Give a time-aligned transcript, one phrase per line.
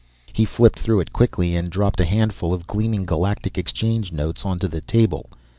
[0.33, 4.67] He flipped through it quickly and dropped a handful of gleaming Galactic Exchange notes onto
[4.67, 5.29] the table.